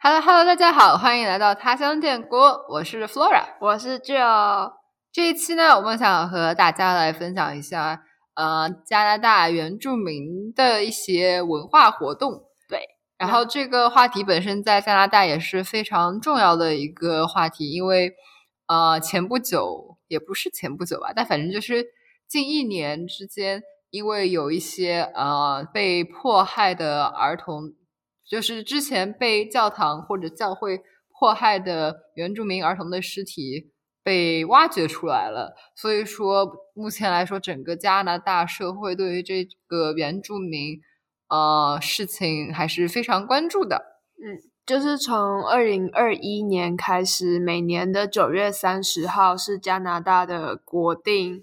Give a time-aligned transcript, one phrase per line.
[0.00, 4.70] Hello Hello，大家好，欢迎来到他乡建国，我是 Flora，我是 Joe。
[5.10, 12.44] 这一期呢，我们想和大家来分享一下，呃，加拿大原住民的一些文化活动。
[12.68, 12.80] 对，
[13.18, 18.12] 然后这个话题本身在加拿大也是非常重要的一个话题，因为
[18.68, 21.84] 呃，前不久也不是前不久吧，但反正就是
[22.28, 27.72] 近一年之间，因为有一些呃被迫害的儿童。
[28.28, 30.82] 就是之前被教堂或者教会
[31.18, 40.78] 迫害的原住民儿童的尸体被挖掘出来了，所以说目前来说，整个加拿大社会对于这个原住民
[41.28, 44.02] 呃事情还是非常关注的。
[44.22, 51.42] 嗯，就是从二零二一年开始，每年的九月三十号是加拿大的国定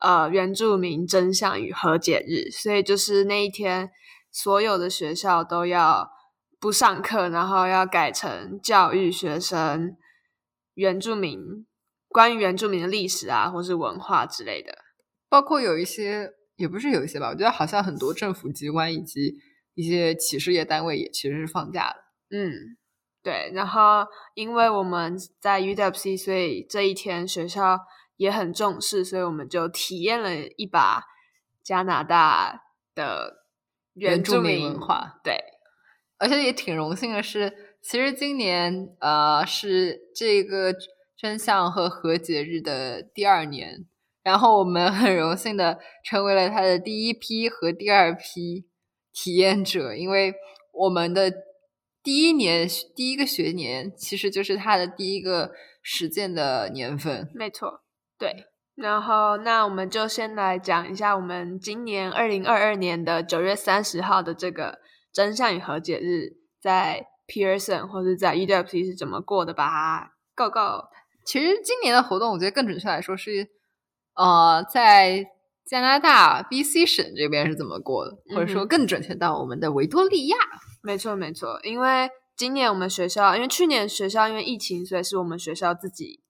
[0.00, 3.90] 呃原住民真相与和解日，所以就是那一天。
[4.30, 6.10] 所有的学校都要
[6.60, 9.96] 不上课，然后要改成教育学生
[10.74, 11.66] 原住民
[12.08, 14.78] 关于原住民的历史啊，或是文化之类的。
[15.28, 19.34] 包括有一些，也不是有一些吧，我觉得好像很多政府机关以及
[19.74, 22.36] 一些企事业单位也其实是放假的。
[22.36, 22.76] 嗯，
[23.22, 23.50] 对。
[23.54, 27.78] 然后因为我们在 UWC，所以这一天学校
[28.16, 31.02] 也很重视，所以我们就体验了一把
[31.62, 32.62] 加拿大
[32.94, 33.38] 的。
[33.94, 35.34] 原住民文化对，
[36.18, 40.74] 而且也挺荣幸的是，其实今年呃是这个
[41.16, 43.86] 真相和和解日的第二年，
[44.22, 48.66] 然后我们很荣幸的成为了他的第一批和第二批
[49.12, 50.34] 体验者，因为
[50.72, 51.32] 我们的
[52.02, 57.82] 第一年第一个学年其实就是他的第一个实践的年份，没错，
[58.18, 58.46] 对。
[58.76, 64.78] 然后，那我们就先来讲一下我们今年二零二二年的九月三十号的这个
[65.18, 70.84] 真相与和解日，在 Pearson 或者在 EWC 是怎么过的吧？Go Go！
[71.24, 73.48] 其实今年的活动，我觉得更准确来说是，
[74.14, 75.26] 呃，在
[75.66, 80.36] 加拿大 BC 省这边是怎么过的，或者说更准确到我们的维多利亚。
[80.84, 86.20] 没错，没错，因为今年我们学校，因为去年学校因为疫情，所以是我们学校自己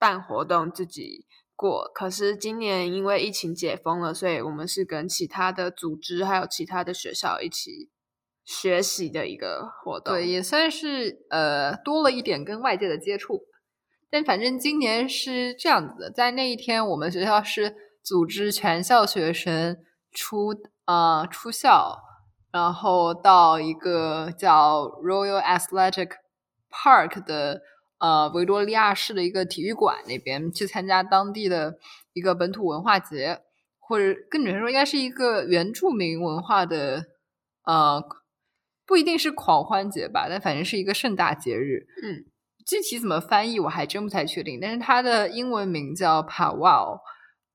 [0.00, 1.28] 办活动，自己。
[1.54, 7.91] 过，可是今年因为疫情解封了，所以我们是跟其他的组织还有其他的学校一起
[8.44, 10.14] 学习的一个活动。
[10.14, 13.42] 对，也算是呃多了一点跟外界的接触。
[14.10, 19.78] 但反正今年是这样子的，在那一天，我们学校是组织全校学生
[20.12, 20.54] 出
[20.86, 21.98] 呃出校，
[22.52, 26.10] 然后到一个叫 Royal Athletic
[26.70, 27.62] Park 的。
[28.02, 31.78] 呃，维多利亚市的一个体育馆那边去参加当地的
[32.14, 33.38] 一个本土文化节，
[33.78, 37.04] 或者更准确说，应该是一个原住民文化的，
[37.64, 38.02] 呃，
[38.86, 41.86] 不一定是狂欢节吧，但反正是一个盛大节日。
[42.02, 42.24] 嗯，
[42.66, 47.00] 具体怎么翻译我还真不太确定，但是它的英文名叫 Powwow。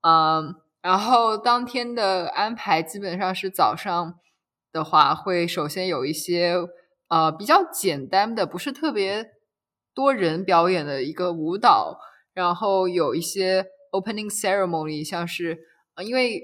[0.01, 4.15] 嗯，然后当天的安排基本上是早上
[4.71, 6.55] 的话，会首先有一些
[7.09, 9.31] 呃比较简单的，不是特别。
[9.95, 11.97] 多人表演的一个舞蹈，
[12.31, 15.57] 然后有一些 opening ceremony，像是
[15.95, 16.39] 呃，因为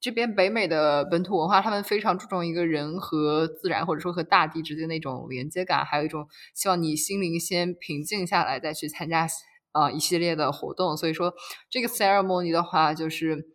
[0.00, 9.26] 这边北美的本土文化，他们非常注重一个人和自然，或者说和大地之间那种连接感，还有一种希望你心灵先平静下来，再去参加
[9.72, 10.96] 啊一系列的活动。
[10.96, 11.34] 所以说，
[11.68, 13.46] 这个 ceremony 的话，就是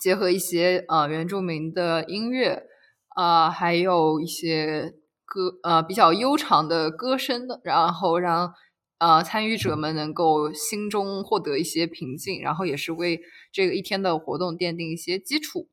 [0.00, 2.64] 结合一些呃原住民的音乐
[3.16, 4.94] 啊，还有一些。
[5.30, 8.54] 歌呃比较悠长的歌声的，然后让
[8.98, 13.20] 呃参与者们能够心中获得一些平静，然后也是为
[13.52, 15.68] 这个一天的活动奠定一些基础。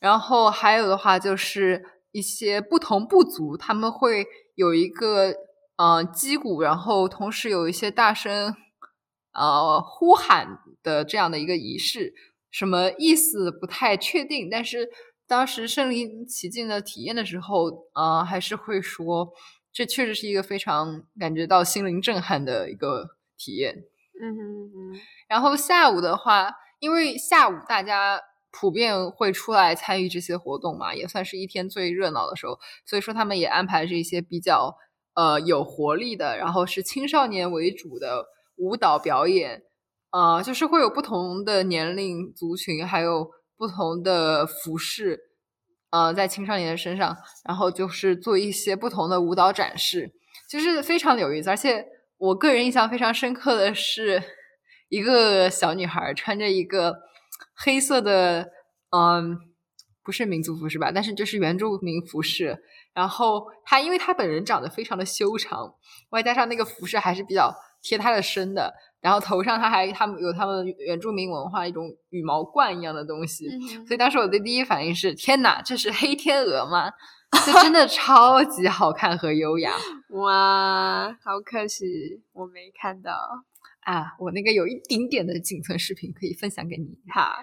[0.00, 5.34] 然后还有的话就是一些不同部族他们会有一个
[5.76, 8.54] 呃击鼓，然后同时有一些大声
[9.32, 12.14] 呃呼喊的这样的一个仪式，
[12.50, 14.88] 什么意思不太确定，但是。
[15.26, 19.32] 当时身临其境的体验的时候，呃，还是会说，
[19.74, 23.74] 这确实是一个非常感觉到心灵震撼的一个体验。
[24.22, 25.00] 嗯哼哼。
[25.28, 28.20] 然后下午的话，因为下午大家
[28.52, 34.76] 普遍会出来参与这些活动嘛，也算是一天最热闹的时候，所以说他们也安排这些比较
[35.14, 38.26] 呃有活力的，然后是青少年为主的
[38.56, 39.64] 舞蹈表演，
[40.12, 43.30] 呃，就是会有不同的年龄族群，还有。
[43.56, 45.20] 不同的服饰，
[45.94, 50.10] 呃，在青少年的身上，然后就是做一些不同的舞蹈展示，
[50.50, 51.50] 就是非常有意思。
[51.50, 51.86] 而且
[52.18, 54.20] 我个人印象非常深刻的是，
[54.88, 56.96] 一个小女孩穿着一个
[57.54, 58.50] 黑色的，
[58.90, 59.38] 嗯，
[60.02, 62.58] 不是民族服饰吧，但是就是原住民服饰，
[62.92, 65.76] 然后她因为她本人长得非常的修长，
[66.10, 68.74] 外加上那个服饰还是比较贴她的身的，
[69.04, 73.50] 然后头上他还他们有他们原住民文化一种羽毛冠一样的东西，
[73.86, 76.90] 所以当时我的第一反应是：天哪，这是黑天鹅吗？
[77.44, 79.74] 这真的 超级好看和优雅
[80.08, 81.14] 哇！
[81.22, 81.84] 好可惜
[82.32, 83.12] 我没看到
[83.82, 84.14] 啊！
[84.18, 86.96] 我那个有一丁点的仅存视频可以分享给你。
[87.12, 87.34] 好，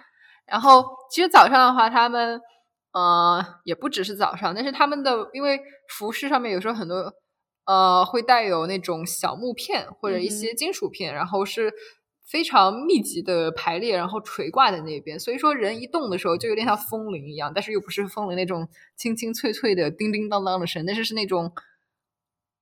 [0.48, 2.42] 然后其实早上的话，他们
[2.94, 5.60] 呃也不只是早上，但是他们的因为
[5.90, 7.14] 服饰上面有时候很多
[7.72, 11.74] 呃会带有那种小木片或者一些金属片，然后是。
[12.24, 21.52] 非常密集的排列，然后垂挂在那边，所以说人一动的时候就有点像风铃一样，但是又不是风铃那种清清脆脆的叮叮当当的声，但是是那种，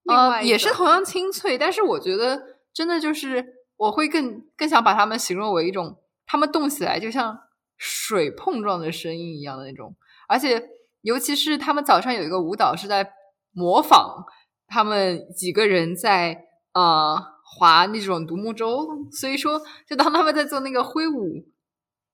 [0.07, 2.41] 呃，也是同样清脆，但是我觉得
[2.73, 3.45] 真的就是
[3.77, 7.39] 我会更更想把它们形容为一种，它们动起来就像
[7.77, 9.95] 水碰撞的声音一样的那种，
[10.27, 10.67] 而且
[11.01, 13.13] 尤其是他们早上有一个舞蹈是在
[13.51, 14.25] 模仿
[14.69, 17.39] 他们几个人在呃。
[17.51, 21.43] 划那种独木舟，所以说，就当他们在做那个挥舞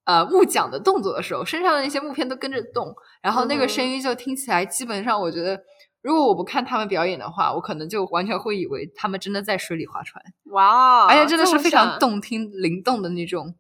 [0.05, 5.61] 呃木桨的动作的时候，身上的那些木片都跟着动，然后那个声音就听起来，基本上我觉得，
[6.01, 10.23] 如果我不看他们表演的话，我可能就完全会以为他们真的在水里划船。
[10.45, 13.53] 哇，而且真的是非常动听、灵动的那种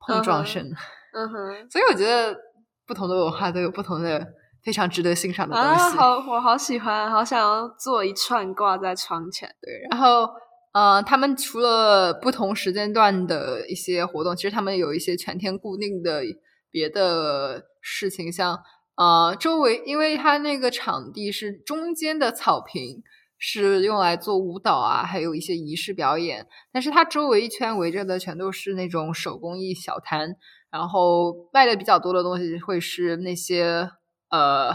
[0.00, 0.74] 碰撞声。
[1.14, 2.36] 嗯哼，所以我觉得
[2.84, 4.26] 不同的文化都有不同的
[4.62, 5.96] 非常值得欣赏的东西。
[5.96, 9.48] 好，我好喜欢，好想要做一串挂在窗前。
[9.60, 10.28] 对，然后。
[10.72, 16.22] 呃，他们除了不同时间段的一些活动，其实他们有一些全天固定的
[16.70, 18.56] 别的事情，像
[18.94, 23.02] 呃，周围因为它那个场地是中间的草坪，
[23.36, 26.46] 是用来做舞蹈啊，还有一些仪式表演。
[26.72, 30.36] 但是它周围一圈围着的全都是那种手工艺小摊，
[30.70, 33.90] 然后卖的比较多的东西会是那些
[34.30, 34.70] 呃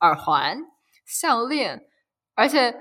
[0.00, 0.58] 耳环、
[1.04, 1.82] 项链，
[2.34, 2.74] 而且。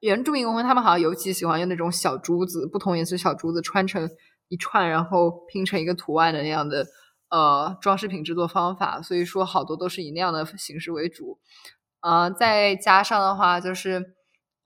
[0.00, 4.10] 原住民文化，他们好像尤其喜欢用那种小珠子，不同颜色小珠子穿成
[4.48, 6.84] 一串，然后拼成一个图案的那样的
[7.30, 9.00] 呃装饰品制作方法。
[9.00, 11.38] 所以说，好多都是以那样的形式为主。
[12.02, 14.14] 呃，再加上的话，就是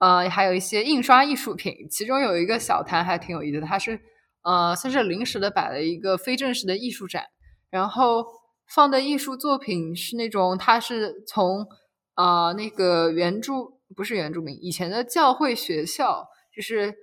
[0.00, 4.00] 呃还有一些印刷艺术品，其中有一个小摊还挺有意思的，它是
[4.42, 7.26] 呃算是临时的摆了一个非正式的艺术展，
[7.70, 8.24] 然后
[8.68, 11.66] 放的艺术作品是那种，它是从
[12.14, 13.78] 呃那个原著。
[13.96, 16.94] 不是原住民，以前的教会学校就是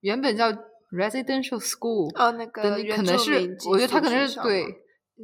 [0.00, 0.50] 原本叫
[0.90, 2.62] residential school 哦，那个
[2.96, 4.66] 可能是我觉得他可能是对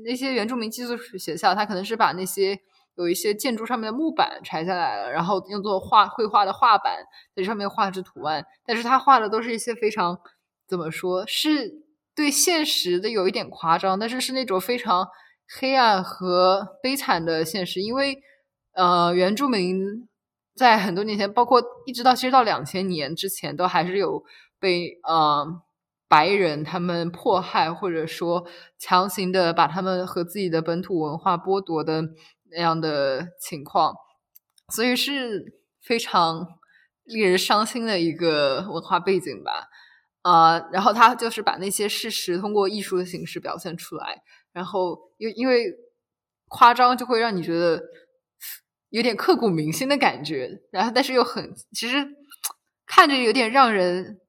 [0.04, 2.56] 那些原住民寄宿学校，他可能是把那些
[2.94, 10.16] 有一些建筑上面的木板拆下来了，然后用作画绘画的画板在上面画制图案，但是他画的都是一些非常
[10.68, 11.82] 怎么说是
[12.14, 15.08] 对现实的有一点夸张，但是是那种非常
[15.58, 18.22] 黑暗和悲惨的现实，因为
[18.74, 20.08] 呃原住民。
[20.54, 24.22] 在很多年前，包括一直到其实到两千年之前，都还是有
[24.60, 25.62] 被呃
[26.06, 28.46] 白人他们迫害，或者说
[28.78, 32.02] 强行的把他们和自己的本土文化剥夺的
[32.50, 33.94] 那样的情况，
[34.68, 36.46] 所以是非常
[37.04, 39.70] 令人伤心的一个文化背景吧。
[40.22, 44.22] 呃，然后他就是把那些事实通过艺术的形式表现出来，
[44.52, 45.66] 然后因因为
[46.48, 47.82] 夸张就会让你觉得。
[48.94, 52.06] 有点刻骨铭心的感觉，然后但是又很，其实
[52.84, 54.20] 看着有点让人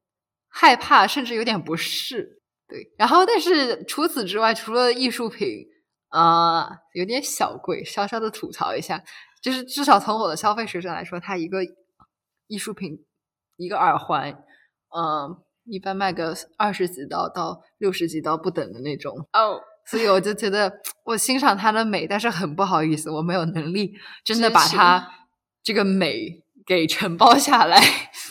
[0.48, 2.40] 害怕，甚至有点不适。
[2.66, 5.66] 对，然后但是除此之外，除了艺术品，
[6.08, 9.04] 啊，有点小贵，稍稍的吐槽一下，
[9.42, 11.58] 就是至少从我的消费水准来说，它一个
[12.46, 13.04] 艺术品
[13.56, 14.32] 一个耳环，
[14.96, 19.60] 嗯，一般卖个二十几刀到六十几刀不等的那种哦。
[19.86, 23.92] 所以我就觉得我欣赏它的美，但是很不好意思，我没有能力
[24.24, 25.06] 真的把它
[25.62, 27.78] 这个美给承包下来。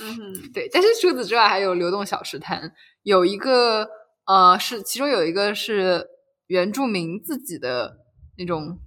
[0.01, 0.67] 嗯，对。
[0.71, 2.73] 但是除此之外，还有流动小吃摊，
[3.03, 3.87] 有一个
[4.25, 6.07] 呃，是其中有一个是
[6.47, 7.97] 原住民自己的
[8.37, 8.79] 那种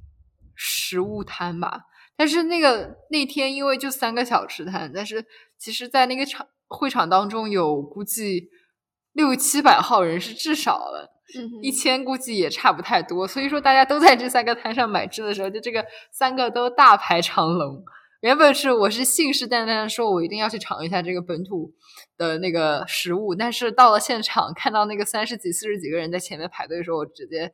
[0.56, 1.82] 食物摊吧。
[2.16, 5.24] 但是那个那天因为就三个小吃摊，但是
[5.56, 8.48] 其实在那个场会场当中有估计
[9.12, 11.12] 六七百号人是至少了。
[11.60, 17.84] 一千估计也差不太多，所以说大家都在这三个摊上买吃的时候，就这个三个都大排长龙。
[18.20, 21.74] 原本是我是信誓旦旦的说，我一定要去尝一下这个本土
[22.16, 27.52] 的那个食物，但是到了现场看到那个三十几、四十几个人在前面排队的时候，我直接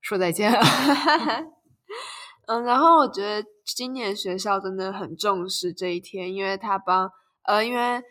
[0.00, 0.60] 说再见了。
[2.48, 7.08] 嗯，然后我觉得今年学校真的很重视这一天，因为他帮
[7.44, 8.02] 呃，因为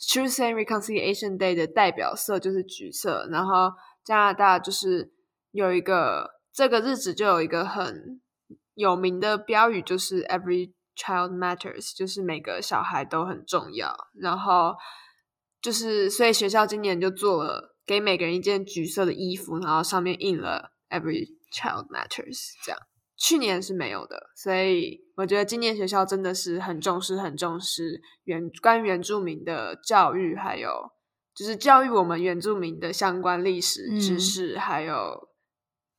[0.00, 3.72] Truth and Reconciliation Day 的代表色就是橘色，然后。
[4.02, 5.12] 加拿大就是
[5.50, 8.20] 有一个这个日子就有一个很
[8.72, 13.94] 有名的标语，就是 Every Child Matters，就是每个小孩都很重要。
[14.14, 14.74] 然后
[15.60, 22.80] 就是，所以学校今年就做了给每个人一件橘色的衣服，然后上面印了 Every Child Matters 这样。
[23.22, 30.90] 去年是没有的，所以我觉得今年学校真的是很重视、很重视原关于原住民的教育，还有
[31.34, 35.28] 就是教育我们原住民的相关历史知嗯识，还有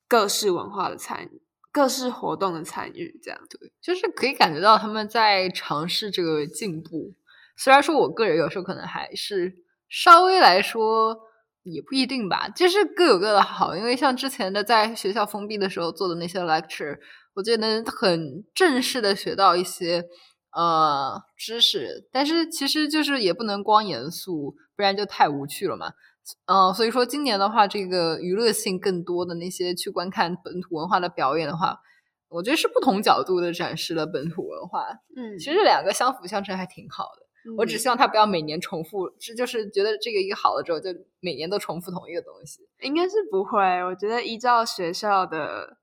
[0.08, 3.40] 各式文化的参与、各式活动的参与，这样。
[3.80, 7.14] 就是可以感觉到他们在尝试这个进步。
[7.56, 9.54] 虽然说我个人有时候可能还是
[9.88, 11.16] 稍微来说
[11.64, 13.76] 也不一定吧，就是各有各的好。
[13.76, 16.98] 因为像之前的在学校封闭的时候做的那些 lecture，
[17.36, 20.04] 我觉得能很正式的学到一些
[20.54, 25.92] 呃知识，但是其实就是也不能光严肃，不然就太无趣了嘛。
[26.46, 31.78] 嗯、所以说今年的话，这个娱乐性更多的那些去观看本土文化的表演的话，
[32.30, 34.86] 我觉得是不同角度的展示了本土文化。
[35.18, 37.21] 嗯其实这两个相辅相成还挺好的。
[37.58, 42.68] 我只希望他不要每年重复，这就是觉得这个一个好了之后，就每年都重复同一个东西。
[42.82, 45.78] 应该是不会，我觉得依照学校的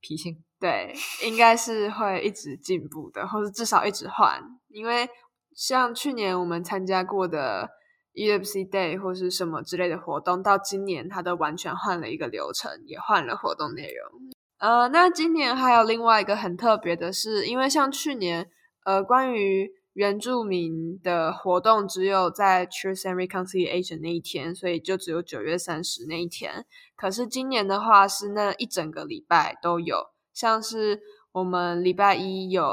[0.00, 0.94] 脾性，对，
[1.24, 4.42] 应该是会一直进步的，或者至少一直换。
[4.68, 5.08] 因为
[5.54, 7.68] 像去年我们参加过的
[8.14, 14.30] EFC Day 或是什么之类的活动，到今年它都完全换了一个流程，也换了活动内容。
[14.58, 18.50] 呃，那今年还有另外一个很特别的是，因为像去年，
[18.84, 26.64] 呃，关于原住民的活动只有在 Truth and Reconciliation 那一天，所以就只有九月三十那一天。
[26.96, 31.02] 可是今年的话是那一整个礼拜都有，像是
[31.32, 32.64] 我们礼拜一有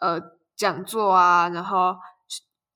[0.00, 0.20] 呃
[0.56, 1.94] 讲座啊，然后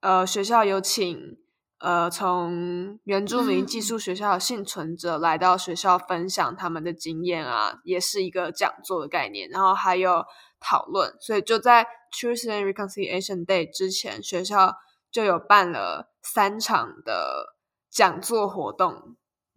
[0.00, 1.36] 呃学校有请
[1.80, 10.24] 呃从原住民寄宿学校的幸存者来到学校分享他们的经验啊，也是一个讲座的概念，然后还有
[10.62, 14.76] 讨论，所以就在 Truth and Reconciliation Day 之前，学校
[15.10, 17.56] 就有办了三场的
[17.90, 19.16] 讲座活动。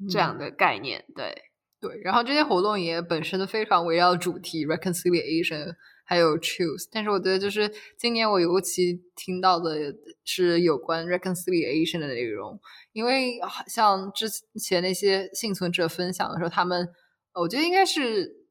[0.09, 1.43] 这样的概念，对，
[1.79, 2.01] 对。
[2.03, 9.95] 然后这些活动也本身都非常围绕主题 reconciliation 还有 truth，但是我觉得就是今年我尤其听到的
[10.25, 12.59] 是有关 reconciliation 的内容，
[12.91, 16.89] 因为像之前那些幸存者分享的时候，他们
[17.33, 18.44] 我觉得应该是。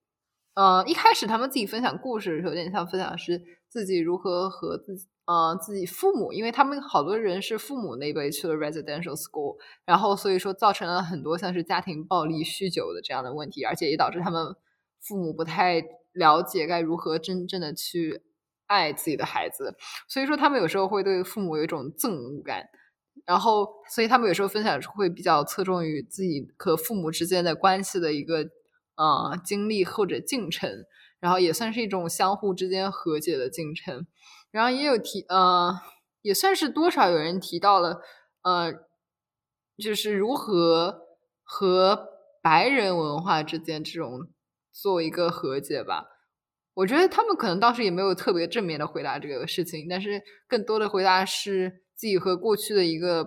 [0.55, 14.55] 呃，一开始他们自己分享故事的时候，有点像分享是自己如何和自己呃自己父母，因为他们好多人是父母那辈去了 residential school，然后所以说造成了很多像是家庭暴力、酗酒的这样的问题，而且也导致他们
[15.01, 15.83] 父母不太
[16.13, 18.23] 了解该如何真正的去
[18.67, 19.75] 爱自己的孩子，
[20.09, 22.69] 所以说他们有时候会对父母有一种憎恶感。
[23.27, 28.45] 然后，所以他们有时候分享会比较侧重于自己和父母之间的关系的一个
[28.97, 30.71] 呃经历或者进程，
[31.21, 34.07] 然后也算是一种相互之间和解的进程。
[34.51, 35.75] 然后也有提呃，
[36.23, 38.01] 也算是多少有人提到了
[38.43, 38.73] 呃，
[39.77, 41.01] 就是如何
[41.43, 42.09] 和
[42.43, 44.29] 白人文化之间这种
[44.73, 46.07] 做一个和解吧。
[46.75, 53.25] 我觉得他们可能当时也没有特别正面的回答这个事情，但是更多的回答是自己和过去的一个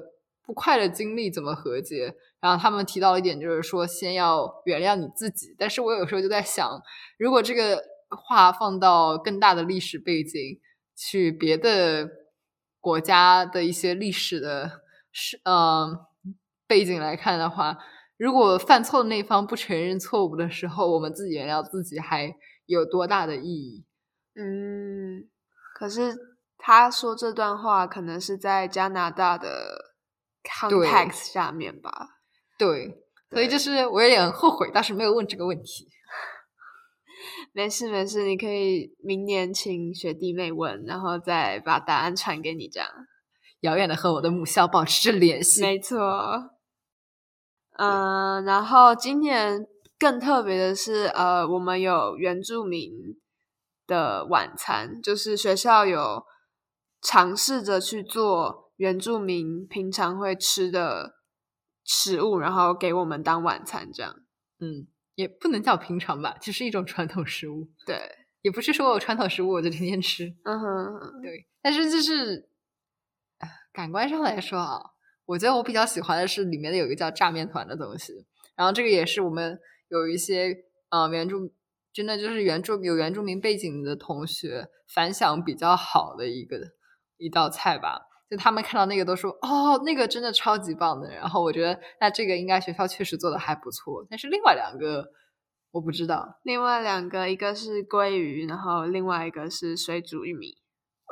[0.48, 2.16] 不快的经历怎么和解。
[2.40, 5.56] 然后他们提到一点，就是说先要原谅你自己。
[5.60, 6.82] 但是我有时候就在想，
[7.20, 10.60] 如果这个话放到更大的历史背景，
[10.96, 12.10] 去别的
[12.80, 16.08] 国家的一些历史的是呃
[16.68, 17.78] 背景来看的话，
[18.18, 22.36] 如果犯错的那方不承认错误的时候，我们自己原谅自己还
[22.68, 23.86] 有多大的意义？
[24.36, 25.28] 嗯，
[25.76, 26.16] 可是
[26.58, 29.87] 他说这段话可能是在加拿大的
[30.48, 31.92] context 下面吧。
[32.58, 32.98] 对，
[33.30, 35.88] 所以就是我有点后悔，当时没有问这个问题。
[37.54, 42.90] 没事没事，你可以明年请学弟妹问，然后再把答案传给你，这样。
[43.62, 45.62] 遥远的和我的母校保持着联系。
[45.62, 46.52] 没错。
[47.78, 49.68] 嗯，然后今年
[50.00, 52.92] 更特别的是，呃，我们有原住民
[53.88, 56.24] 的晚餐，就是学校有
[57.02, 61.18] 尝试着去做原住民平常会吃的
[61.84, 64.16] 食物，然后给我们当晚餐，这样。
[64.60, 67.70] 嗯，也不能叫平常吧，就是一种传统食物。
[67.86, 68.00] 对，
[68.42, 71.48] 也不是说我传统食物我就天天吃，嗯哼，对。
[71.62, 72.50] 但是就是
[73.40, 74.80] 呃感官上来说啊，
[75.26, 78.14] 我觉得我比较喜欢的是里面的有一个叫炸面团的东西，
[78.56, 80.56] 然后这个也是我们有一些
[80.90, 81.54] 呃原住
[81.94, 86.58] 真的就是原住有原住民背景的同学反响比较好的一个
[87.18, 88.07] 一道菜吧。
[88.30, 91.10] 就他们看到那个都说哦，那个真的超级棒的。
[91.10, 95.06] 然后我觉得那这个应该学校确实做的还不错，但是另外两个
[95.72, 96.40] 我不知道。
[96.44, 100.58] 另外两个，一个是鲑鱼，然后另外一个是水煮玉米。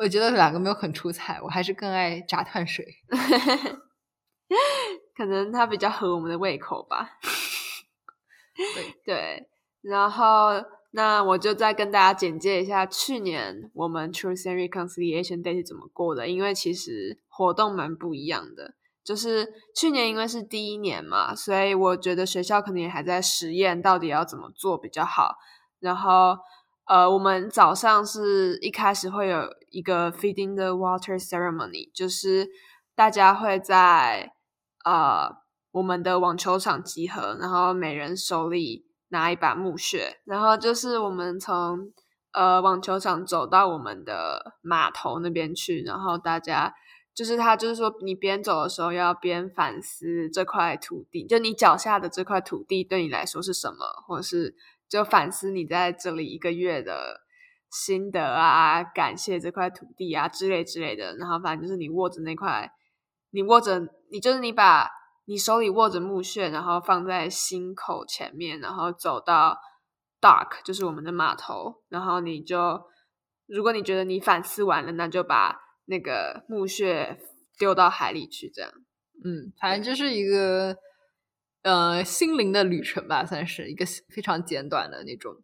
[0.02, 2.86] 我觉得两个没有很出彩，我还是更爱炸碳水。
[5.16, 7.18] 可能它比较合我们的胃口吧。
[8.56, 9.48] 对对，
[9.82, 10.50] 然后
[10.96, 18.76] 那我就再跟大家简介一下去年我们 Truth and Reconciliation Day 是怎么过的，因为其实活动蛮不一样的。
[19.04, 25.36] 就是去年因为是第一年嘛，所以我觉得学校可能也还在实验到底要怎么做比较好。
[25.82, 26.38] 然后
[26.86, 32.48] 呃，我们早上是一开始会有一个 Feeding the Water Ceremony，就是
[32.96, 34.32] 大家会在
[34.86, 35.30] 呃
[35.72, 38.85] 我们的网球场集合，然后每人手里
[39.16, 41.92] 拿一把木屑，然后就是我们从
[42.34, 46.76] 呃网球场走到我们的码头那边去，然后大家。
[47.18, 54.54] 就是他，就是说，你边走的时候要边反思这块土地，就你脚下的这块土地对你来说是什么，或者是
[54.90, 57.22] 就反思你在这里一个月的
[57.72, 61.16] 心得啊，感谢这块土地啊之类之类的。
[61.16, 62.70] 然后反正就是你握着那块，
[63.32, 64.90] 你握着，你就是你把
[65.26, 69.60] 你手里握着木屑，然后放在心口前面，然后走到
[70.22, 72.86] dock，就是我们的码头，然后你就，
[73.46, 75.64] 如果你觉得你反思完了，那就把。
[75.88, 77.20] 那个木屑
[77.60, 78.72] 丢到海里去，这样，
[79.24, 80.76] 嗯，反正就是一个
[81.62, 85.36] 呃心灵的旅程吧，算是一个非常简短的那种，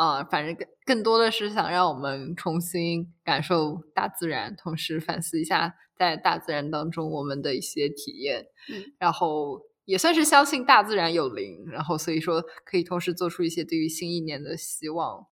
[0.00, 15.26] 啊，反正更更多的是想让我们重新感受大自然，同时反思一下在大自然当中我们的一些体验，嗯，然后也算是相信大自然有灵，然后所以说可以同时做出一些对于新一年的希望，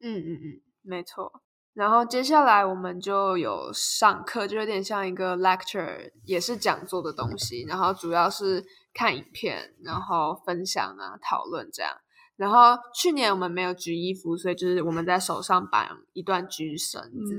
[0.00, 0.44] 嗯嗯嗯，
[0.82, 1.42] 没错。
[1.74, 7.64] 然后接下来我们就有上课，就有点像一个 lecture，也是讲座的东西。
[7.68, 11.92] 然后主要是看影片，然后分享啊、讨论这样。
[12.38, 17.34] 然后去年我们没有举衣服，所以就是我们在手上绑一段橘绳子。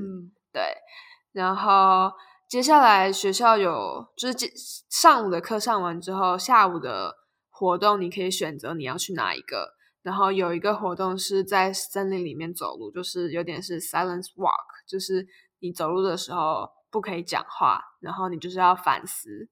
[0.51, 0.61] 对。
[1.31, 2.11] 然后
[2.49, 4.37] 接下来学校有，就是
[4.89, 7.15] 上午的课上完之后，下午的
[7.49, 9.75] 活动你可以选择你要去哪一个。
[10.01, 15.25] 然后有一个活动是在森林里面走路，就是有点是 silence walk，就是
[15.59, 19.47] 你走路的时候不可以讲话，然后你就是要反思，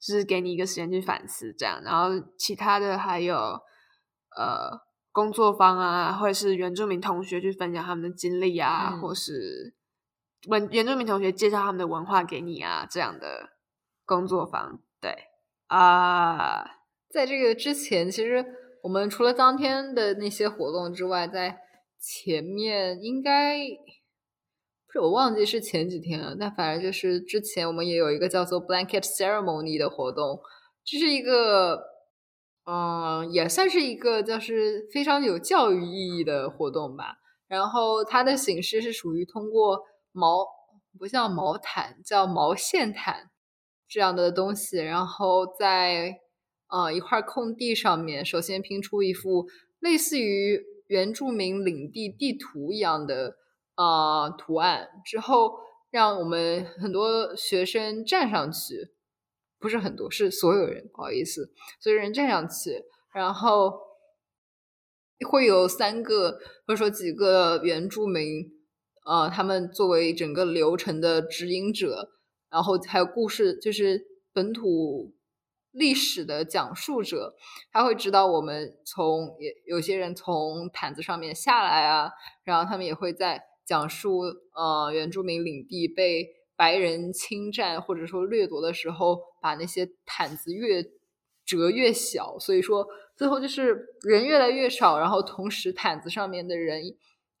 [0.00, 1.82] 就是给你一个时间去反思这样。
[1.82, 3.36] 然后其他的还有
[4.36, 4.70] 呃
[5.16, 9.74] 工作坊啊，或者是原住民同学去分享他们的经历啊，或是
[10.48, 13.48] 文原住民同学介绍他们的文化给你啊这样的
[14.04, 14.78] 工作坊。
[15.00, 15.16] 对
[15.68, 16.66] 啊，
[17.08, 18.44] 在这个之前其实。
[18.82, 21.58] 我们除了当天的那些活动之外，在
[21.98, 23.58] 前面应该
[24.86, 30.38] 不是我忘记是前几天了，但反正就是之前我们也有一个叫做 Blanket Ceremony 的活动，
[30.84, 31.82] 这是一个
[32.66, 37.16] 嗯，也算是一个就是非常有教育意义的活动吧。
[37.48, 40.44] 然后它的形式是属于通过毛
[40.98, 43.30] 不像毛毯，叫毛线毯
[43.88, 46.20] 这样的东西，然后在。
[46.68, 49.46] 呃，一块空地上面，首先拼出一幅
[49.78, 53.36] 类似于原住民领地地图一样的
[53.76, 55.60] 呃图案，之后
[55.92, 58.88] 让我们很多学生站上去，
[59.58, 63.72] 不是很多，是所有人，不好意思，所有人站上去，然后
[65.28, 68.50] 会有三个或者说几个原住民，
[69.04, 72.10] 呃，他们作为整个流程的指引者，
[72.50, 75.14] 然后还有故事，就是本土。
[75.72, 77.36] 历史的讲述者，
[77.70, 82.10] 他会指导我们从也有些人从毯子上面下来啊，
[82.44, 84.20] 然后他们也会在讲述
[84.54, 90.82] 呃原住民领地被白人侵占或者说掠夺的时候，把那些毯子越
[91.44, 92.84] 折越小，所以说
[93.16, 96.82] 最后就是人越来越少，然后同时毯子上面的人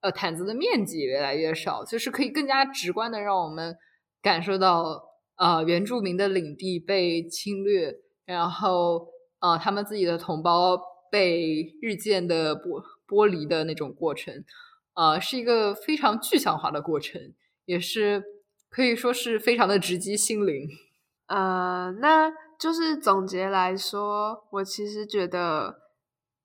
[0.02, 3.76] 呃毯子的面积越来越少，就是可以更加直观的让我们
[4.22, 5.02] 感受到
[5.34, 7.96] 呃原住民的领地被侵略。
[8.24, 9.08] 然后，
[9.40, 14.44] 呃，他们自己的同胞被日渐的剥剥离的那种过程，
[14.94, 17.20] 呃，是一个非常具象化的过程，
[17.64, 18.22] 也是
[18.68, 20.68] 可以说是非常的直击心灵。
[21.26, 25.80] 呃，那就是总结来说，我其实觉得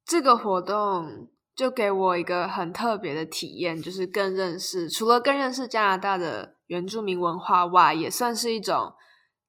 [0.05, 8.93] 这个活动就给我一个很特别的体验，就是更认识，除了更认识加拿大的原住民文化外，也算是一种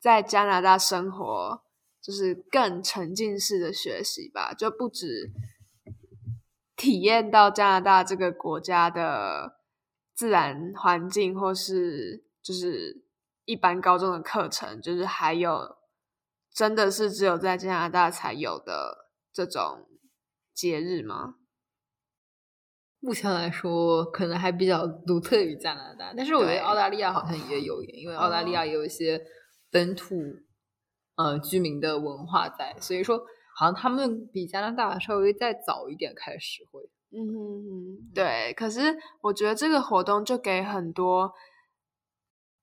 [0.00, 1.62] 在加拿大生活。
[2.04, 5.30] 就是更沉浸式的学习吧，就不止
[6.74, 9.52] 体验到加拿大这个国家的
[10.12, 13.04] 自然环境，或是就是
[13.44, 15.76] 一般高中的课程，就是还有
[16.52, 19.86] 真的是只有在加拿大才有的这种
[20.54, 21.36] 节日吗？
[23.00, 29.20] 目前来说可能还比较独特于加拿大，但是我觉得澳大利亚好像也有，因为澳大利亚也有一些
[29.70, 30.14] 本土
[31.16, 33.18] 呃居民的文化在，所以说
[33.56, 36.80] 好像他们比加拿大稍微再早一点开始会。
[37.10, 38.54] 嗯哼哼，对。
[38.56, 41.32] 可是我觉得这个活动就给很多，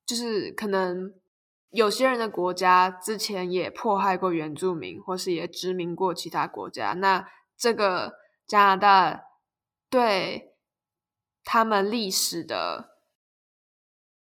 [0.09, 1.13] 就是可能
[1.69, 6.93] 有些人的国家之前也迫害过原住民，或是也殖民过其他国家。
[6.93, 8.15] 那这个
[8.47, 9.21] 加拿大
[9.87, 10.55] 对
[11.43, 12.95] 他们历史的，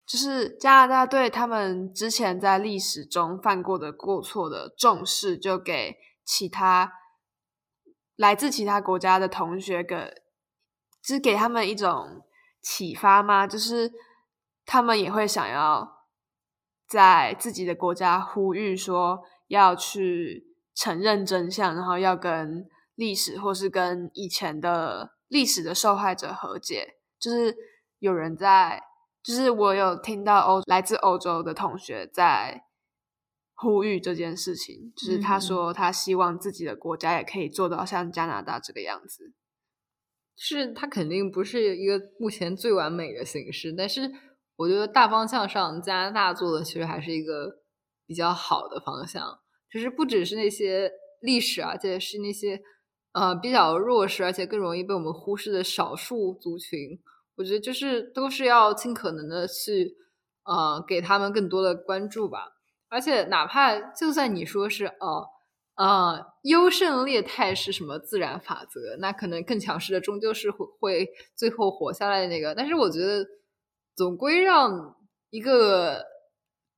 [0.04, 6.92] 就是加拿大对他们之前在历史中犯过的过错的重视，就给其他。
[8.16, 9.96] 来自其他国家的同学，给
[11.04, 12.26] 就是给他们一种
[12.63, 13.46] 启发吗？
[13.46, 13.92] 就是
[14.67, 16.03] 他们也会想要
[16.88, 26.99] 在自己的国家呼吁说，要去承认真相，然后要跟历史或是跟以前的历史的受害者和解。
[27.19, 27.56] 就是
[27.97, 28.84] 有人在，
[29.23, 32.65] 就是我有听到欧来自欧洲的同学在。
[33.60, 39.34] 呼吁这件事情，就是他说他希望自己的国家也可以做到像加拿大这个样子。
[40.36, 44.12] 是他肯定不是一个目前最完美的形式，但是
[44.58, 47.60] 我觉得大方向上加拿大做的其实还是一个
[48.06, 49.39] 比较好的方向。
[49.72, 50.91] 就是不只是那些
[51.22, 52.62] 历史，而且是那些
[53.13, 57.00] 呃比较弱势而且更容易被我们忽视的少数族群，
[57.36, 59.96] 我觉得就是都是要尽可能的去
[60.46, 62.54] 呃给他们更多的关注吧。
[62.89, 65.28] 而且，哪怕就算你说是哦，
[65.76, 68.96] 呃，优胜劣汰是什么自然法则？
[69.00, 72.56] 那可能更强势的终究是会会最后活下来的那个。
[72.56, 73.26] 但是，我觉得
[73.97, 74.95] 总归让
[75.31, 76.05] 一个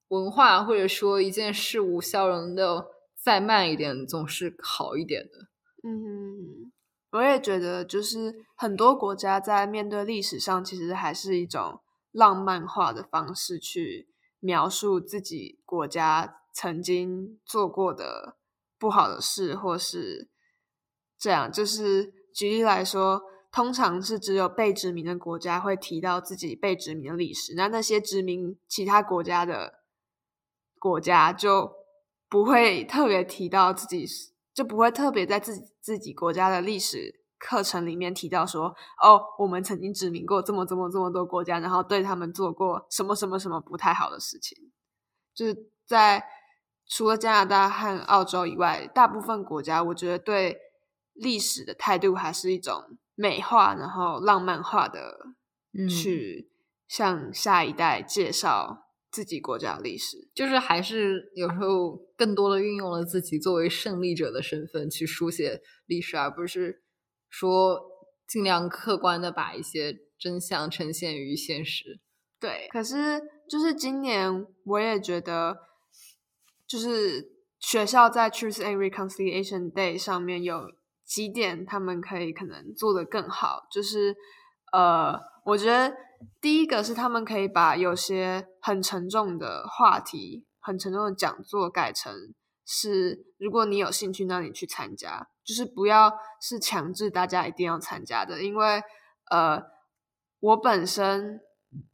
[0.07, 2.87] 文化或者说一件事物消融的
[3.21, 5.49] 再慢一点，总是好一点的。
[5.83, 6.71] 嗯，
[7.11, 14.07] 我也觉得，就是很多国家在面对历史上，其实还是一种浪漫化的方式去。
[14.41, 18.37] 描述自己国家曾经做过的
[18.77, 20.29] 不好的事，或是
[21.19, 23.21] 这样，就是举例来说，
[23.51, 29.73] 通常是只有被殖民的国家会提到自己被殖民的历史，那那些殖民其他国家的
[30.77, 31.71] 国家就
[32.29, 34.05] 不会特别提到自己，
[34.53, 37.17] 就不会特别在自己自己国家的历史。
[37.39, 38.65] 课程里面提到说，
[39.01, 44.57] 哦，我们曾经殖民过这么这么这么多国家，然后对他们做过什么什么什么不太好的事情。
[45.33, 45.55] 就是
[45.87, 46.21] 在
[46.85, 50.57] 除了加拿大和澳洲以外，大部分国家，我觉得对
[51.13, 55.17] 历史的态度还是一种美化，然后浪漫化的
[55.89, 56.49] 去
[56.87, 66.83] 向下一代介绍自己国家的历史，就是还是有时候更多的运用了自己作为胜利者的身份去书写历史，而不是。
[67.31, 67.79] 说
[68.27, 71.99] 尽量客观的把一些真相呈现于现实，
[72.39, 72.67] 对。
[72.71, 75.55] 可是就是今年我也觉得，
[76.65, 77.29] 就是
[77.59, 80.71] 学校在 Truth and Reconciliation Day 上面有
[81.09, 84.15] 几点他们可以可能做得更好，就是
[84.71, 85.91] 呃，我觉得
[86.39, 92.13] 第一个是他们可以把有些很沉重的话题、很沉重的讲座改成。
[92.63, 98.83] 是，如果你有兴趣，那你去参加，就是不要是强制大家一定要参加的，因为
[99.31, 99.59] 呃，
[100.39, 101.41] 我本身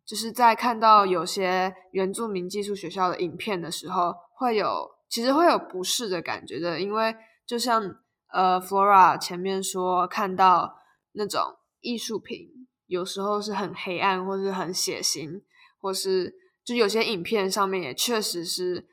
[0.06, 7.96] 就是在看到有些原住民寄宿学校的影片的时候，会有其实会有不适的感觉的，因为就像
[8.36, 10.76] 呃，Flora 前面说，看到
[11.14, 11.42] 那种
[11.80, 15.42] 艺术品有时候是很黑暗，或是很血腥，
[15.80, 18.90] 或是就有些影片上面也确实是。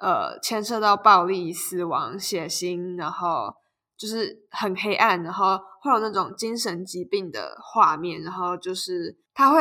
[0.00, 3.54] 呃，牵涉到暴力、死亡、血腥，然后
[3.96, 9.60] 就是很黑暗，然后会有那种精神疾病的画面，然后就是他会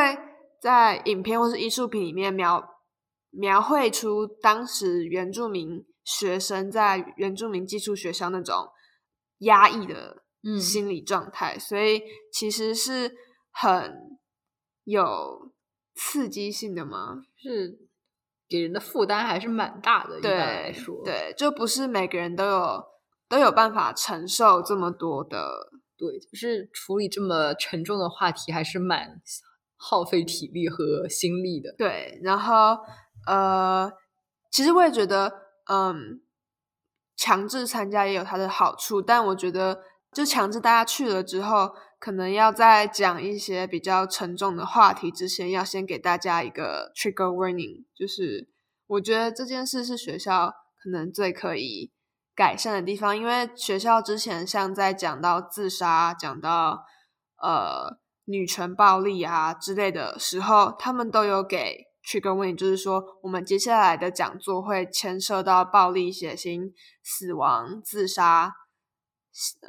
[0.60, 2.64] 在影片或是艺术品里面描
[3.30, 8.68] 描绘出当时原住民学生在原住民寄宿学校那种
[9.42, 10.24] 压抑的
[10.60, 12.02] 心理状态，所以
[12.34, 13.16] 其实是
[13.52, 14.20] 很
[14.86, 15.54] 有
[15.94, 17.24] 刺激性的吗？
[17.38, 17.88] 是。
[18.50, 22.84] 给人的负担还是蛮大的，一般来说，对，就不是每个人都有
[23.30, 29.22] 都有办法承受这么多的，对，就是处理这么沉重的话题，还是蛮
[29.78, 31.74] 耗费体力和心力的。
[31.78, 32.78] 对，然后
[33.26, 33.90] 呃，
[34.52, 35.32] 其实我也觉得，
[35.70, 36.22] 嗯，
[37.22, 39.82] 强制参加也有它的好处，但我觉得，
[40.12, 41.70] 就强制大家去了之后。
[42.02, 48.50] 可能要在讲一些比较沉重的话题之前，要先给大家一个 trigger warning，就是
[48.88, 51.92] 我觉得这件事是学校可能最可以
[52.34, 56.86] 改善的地方，因为学校之前像在讲到自杀、讲到
[57.40, 66.72] 呃女权暴力啊之类的时候，他们都有给 trigger warning，就是说我们接下来的讲座会牵涉到暴力、血腥、
[67.04, 68.54] 死亡、自杀、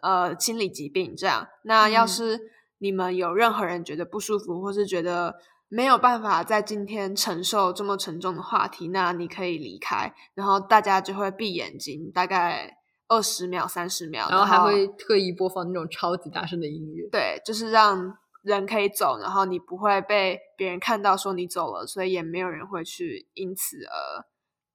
[0.02, 1.46] 呃心理疾病这样。
[1.64, 2.40] 那要嗯是
[2.78, 5.36] 你们有任何人觉得不舒服，或是觉得
[5.68, 12.76] 没有办法在今天承受这么沉重的话题，那你可以离开，然后大家就会闭眼睛，大概
[13.08, 17.08] 二十秒、三十秒，然后还会特意播放那种超级大声的音乐。
[17.10, 24.26] 对，就是让人可以走，然后你不会被别人看到说你走了，所以也没有人会去因此而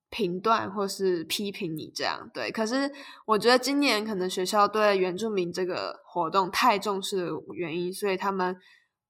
[0.09, 2.29] 评断或是批评你这样。
[2.33, 2.89] 对，可是
[3.25, 8.55] 我觉得今年可能学校对原住民这个活动太重视的原因，所以他们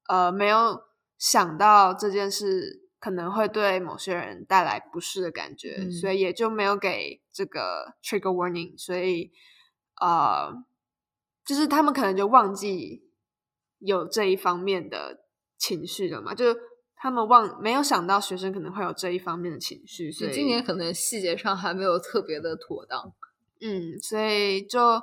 [0.08, 0.80] 呃没有
[1.16, 9.30] 想到这件事可能会对某些人带来不适的感觉，嗯所以也就没有给这个 trigger warning，所以
[10.00, 10.52] 呃，
[11.44, 13.07] 就是他们可能就忘记
[13.78, 15.20] 有这一方面的
[15.56, 16.46] 情绪的嘛，就
[16.96, 23.12] 他们忘没有想到学生可能会有这一方面的情绪，所以所以今年可能细节上还没有特别的妥当。
[23.60, 25.00] 嗯，所以就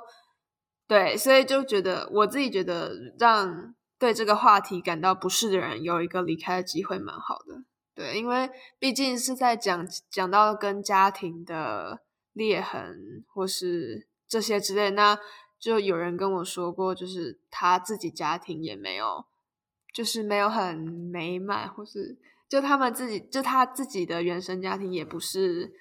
[0.86, 7.62] 对，所以就觉得我自己觉得让对这个话题感到不适的人有一个离开的机会，蛮好的。
[7.94, 12.00] 对，因为毕竟是在讲讲到跟家庭的
[12.34, 15.18] 裂痕或是这些之类，那
[15.66, 19.24] 就有人跟我说过，就是他自己家庭也没有，
[19.92, 22.16] 就是没有很美满，或是
[22.48, 25.72] 就他们自己就他自己的原生家庭也不是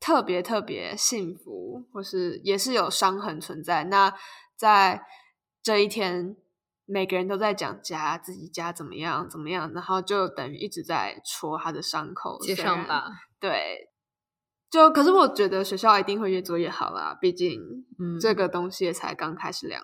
[0.00, 3.84] 特别特别幸福，或是也是有伤痕存在。
[3.84, 4.12] 那
[4.56, 5.06] 在
[5.62, 6.36] 这一天，
[6.84, 13.06] 每个人都在讲家自己家怎么样怎么样，然后就等于一直在戳他的伤口，接上吧，
[13.38, 13.88] 对。
[14.76, 17.58] 就可是我觉得学校一定会越做越好啦，毕竟
[17.98, 19.82] 嗯这个东西也才刚开始两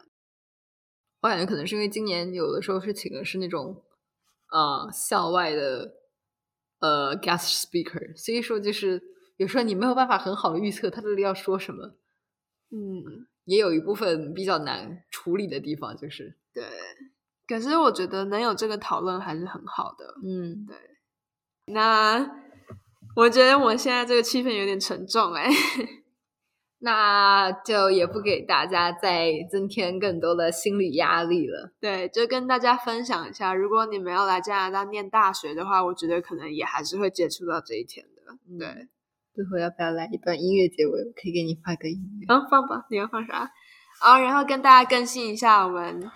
[1.22, 3.82] 我感觉可能是因为今年有的时候是请的是那种
[4.50, 5.94] 呃校外的
[6.80, 9.02] 呃 guest speaker，所以说就是
[9.38, 11.96] 有时候你没有办法很好的预测他到底要说什么，
[12.70, 16.64] 嗯，也有一部分比较难处理的地方，就是对。
[17.48, 20.14] 可是我觉得能有这个讨论还是很好的。
[20.22, 20.76] 嗯，对
[21.72, 22.41] 那
[23.14, 25.48] 我觉得我现在这个气氛有点沉重哎、
[26.80, 31.72] 那就也不给大家再增添更多的心理压力了。
[31.80, 38.22] 对，就跟大家分享一下，如果你们要来加拿大念大学的话，我觉得可能也还是会接触到这一天的。
[38.58, 38.88] 对，
[39.34, 40.90] 最后要不要来一段音乐结尾？
[40.90, 42.34] 我可以给你发个音乐。
[42.34, 43.50] 嗯，放吧，你要放啥？
[44.00, 46.10] 啊，然后跟大家更新一下我们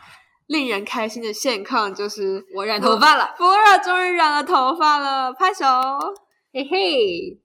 [0.46, 5.64] 令人开心的现况，就是我染头发了，福尔终于染了头发了，拍手。
[6.56, 7.38] 嘿嘿。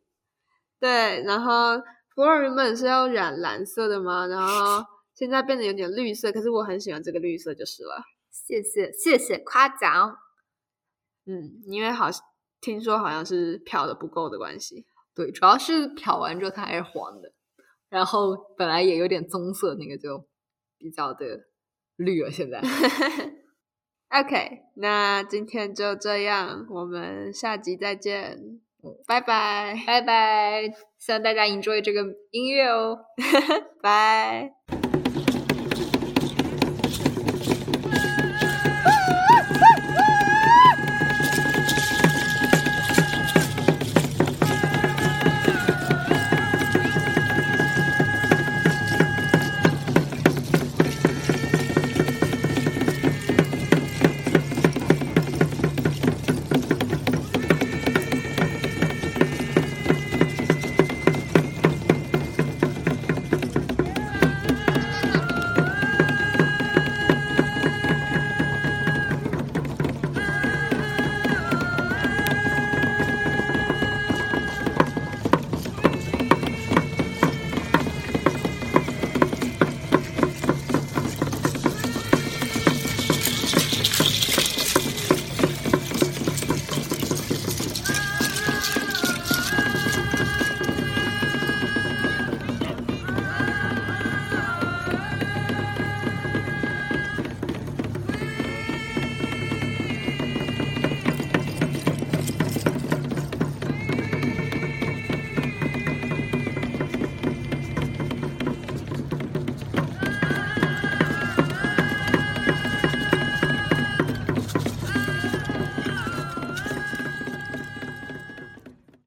[0.79, 1.83] 对，然后
[2.15, 8.01] 福尔原本是要染蓝色的嘛，然后现在变得有点绿色，可是我很喜欢这个绿色就是了。
[8.31, 10.17] 谢谢谢谢夸奖。
[11.25, 12.07] 嗯，因为好
[12.61, 14.85] 听说好像是漂的不够的关系。
[15.13, 17.33] 对，主要是漂完之后它还是黄的，
[17.89, 20.25] 然后本来也有点棕色，那个就
[20.77, 21.47] 比较的
[21.97, 22.31] 绿了。
[22.31, 22.61] 现在
[24.07, 28.61] OK，那今天就这样，我们下集再见，
[29.07, 30.63] 拜拜，拜拜，
[30.97, 32.97] 希望大家 enjoy 这个音乐哦。
[33.81, 34.51] 拜。